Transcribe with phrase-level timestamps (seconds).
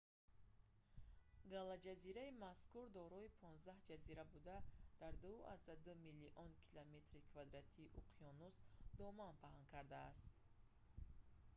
[1.53, 4.57] галаҷазираи мазкур дорои 15 ҷазира буда
[5.01, 6.23] дар 2,2 млн.
[6.69, 8.55] км2-и уқёнус
[8.99, 10.29] доман паҳн кардааст